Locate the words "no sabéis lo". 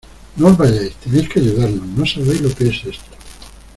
1.95-2.49